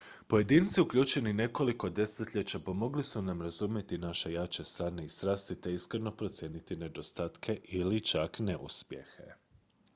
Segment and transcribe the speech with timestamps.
[0.27, 6.11] pojedinci uključeni nekoliko desetljeća pomogli su nam razumjeti naše jače strane i strasti te iskreno
[6.11, 9.33] procijeniti nedostatke ili čak neuspjehe